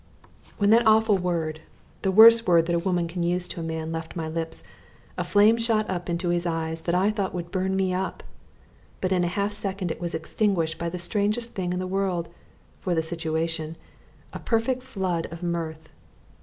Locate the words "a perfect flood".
14.33-15.27